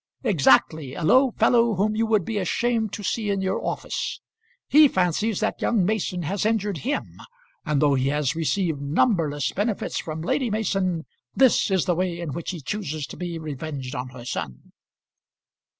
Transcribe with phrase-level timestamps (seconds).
[0.23, 4.19] "Exactly; a low fellow whom you would be ashamed to see in your office!
[4.67, 7.05] He fancies that young Mason has injured him;
[7.67, 12.33] and though he has received numberless benefits from Lady Mason, this is the way in
[12.33, 14.71] which he chooses to be revenged on her son."